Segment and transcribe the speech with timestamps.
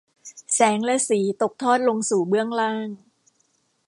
[0.55, 2.87] แสงและสีตกทอดลงสู่เบื้องล่าง